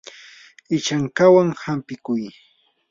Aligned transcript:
ishankawan 0.75 1.49
hampikuy. 1.63 2.23